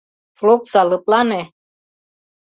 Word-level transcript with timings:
—Флокса, 0.37 0.81
лыплане. 0.89 1.41